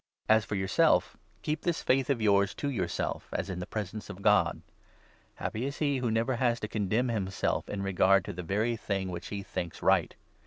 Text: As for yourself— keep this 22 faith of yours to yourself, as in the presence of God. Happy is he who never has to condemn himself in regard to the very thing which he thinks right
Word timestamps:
As 0.27 0.45
for 0.45 0.55
yourself— 0.55 1.15
keep 1.43 1.61
this 1.61 1.83
22 1.83 1.85
faith 1.99 2.09
of 2.09 2.23
yours 2.23 2.55
to 2.55 2.71
yourself, 2.71 3.29
as 3.33 3.51
in 3.51 3.59
the 3.59 3.67
presence 3.67 4.09
of 4.09 4.23
God. 4.23 4.63
Happy 5.35 5.63
is 5.67 5.77
he 5.77 5.99
who 5.99 6.09
never 6.09 6.37
has 6.37 6.59
to 6.61 6.67
condemn 6.67 7.09
himself 7.09 7.69
in 7.69 7.83
regard 7.83 8.25
to 8.25 8.33
the 8.33 8.41
very 8.41 8.75
thing 8.75 9.09
which 9.09 9.27
he 9.27 9.43
thinks 9.43 9.83
right 9.83 10.15